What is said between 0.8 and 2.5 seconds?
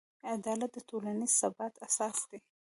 ټولنیز ثبات اساس دی.